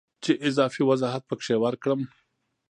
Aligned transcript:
چې 0.23 0.31
اضافي 0.47 0.81
وضاحت 0.89 1.23
پکې 1.29 1.55
ورکړم 1.63 2.01